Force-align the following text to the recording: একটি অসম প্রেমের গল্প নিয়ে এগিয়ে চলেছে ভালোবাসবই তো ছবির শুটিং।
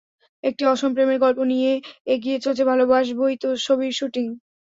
একটি 0.43 0.63
অসম 0.65 0.89
প্রেমের 0.93 1.19
গল্প 1.25 1.39
নিয়ে 1.51 1.71
এগিয়ে 2.07 2.37
চলেছে 2.39 2.63
ভালোবাসবই 2.71 3.35
তো 3.37 3.49
ছবির 3.65 3.93
শুটিং। 3.99 4.27